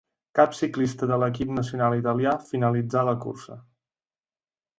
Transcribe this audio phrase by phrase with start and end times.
[0.37, 3.61] Cap ciclista de l'equip nacional italià finalitzà la cursa.